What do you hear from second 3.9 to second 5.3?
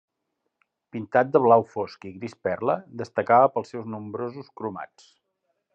nombrosos cromats.